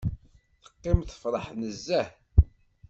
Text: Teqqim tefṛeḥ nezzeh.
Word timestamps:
Teqqim 0.63 0.99
tefṛeḥ 1.03 1.47
nezzeh. 1.59 2.07